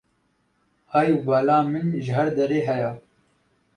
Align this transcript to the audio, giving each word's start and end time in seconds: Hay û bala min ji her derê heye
Hay 0.93 1.07
û 1.15 1.17
bala 1.27 1.57
min 1.71 1.87
ji 2.03 2.11
her 2.17 2.29
derê 2.37 2.59
heye 2.69 2.91